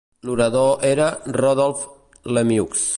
[0.27, 1.09] L'orador era
[1.41, 2.89] Rodolphe Lemieux.